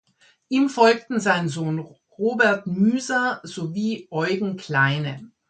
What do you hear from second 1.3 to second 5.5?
Sohn Robert Müser sowie Eugen Kleine.